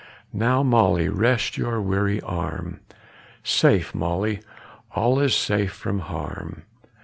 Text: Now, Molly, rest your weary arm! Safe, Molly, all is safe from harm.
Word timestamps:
Now, 0.33 0.63
Molly, 0.63 1.09
rest 1.09 1.59
your 1.59 1.79
weary 1.79 2.19
arm! 2.21 2.79
Safe, 3.43 3.93
Molly, 3.93 4.39
all 4.95 5.19
is 5.19 5.35
safe 5.35 5.73
from 5.73 5.99
harm. 5.99 6.63